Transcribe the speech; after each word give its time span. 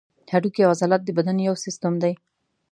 هډوکي 0.33 0.61
او 0.63 0.71
عضلات 0.73 1.01
د 1.05 1.09
بدن 1.17 1.37
یو 1.47 1.55
سیستم 1.65 1.93
دی. 2.03 2.13